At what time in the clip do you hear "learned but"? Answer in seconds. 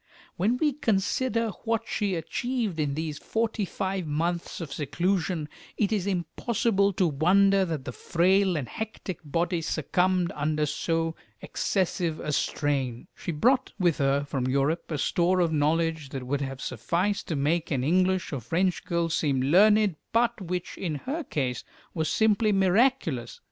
19.39-20.41